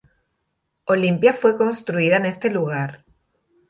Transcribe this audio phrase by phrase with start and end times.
[0.85, 3.05] Olimpia fue construida en este lugar.